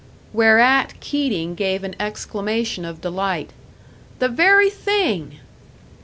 [0.33, 3.51] Whereat Keating gave an exclamation of delight.
[4.17, 5.37] "The very thing!"